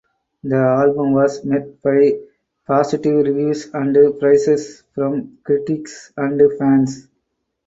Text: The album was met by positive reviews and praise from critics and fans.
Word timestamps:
The 0.43 0.55
album 0.57 1.13
was 1.13 1.45
met 1.45 1.79
by 1.83 2.19
positive 2.65 3.23
reviews 3.23 3.67
and 3.71 4.19
praise 4.19 4.81
from 4.95 5.37
critics 5.43 6.11
and 6.17 6.41
fans. 6.57 7.07